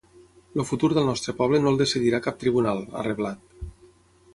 [0.61, 3.59] El futur del nostre poble no el decidirà cap tribunal, ha reblat.